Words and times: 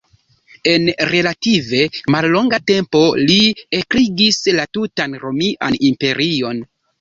En 0.69 0.85
relative 1.09 1.81
mallonga 2.15 2.59
tempo 2.71 3.01
li 3.25 3.37
ekregis 3.81 4.41
la 4.61 4.67
tutan 4.79 5.15
Romian 5.27 5.79
Imperion. 5.93 6.65